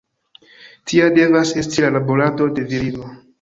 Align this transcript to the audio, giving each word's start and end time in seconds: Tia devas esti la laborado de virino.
Tia 0.91 1.09
devas 1.17 1.51
esti 1.65 1.85
la 1.85 1.93
laborado 1.99 2.49
de 2.57 2.67
virino. 2.73 3.13